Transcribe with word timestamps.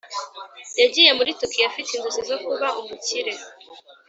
yagiye 0.81 1.11
muri 1.17 1.37
tokiyo 1.39 1.65
afite 1.69 1.89
inzozi 1.93 2.21
zo 2.29 2.37
kuba 2.45 2.67
umukire. 2.79 3.33